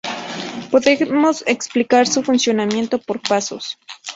[0.71, 3.77] Podemos explicar su funcionamiento por pasos.